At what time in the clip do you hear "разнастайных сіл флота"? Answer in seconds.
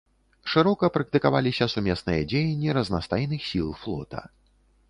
2.79-4.27